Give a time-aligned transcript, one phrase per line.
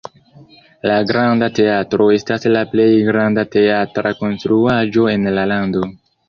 [0.91, 5.85] La Granda Teatro estas la plej granda teatra konstruaĵo en la lando.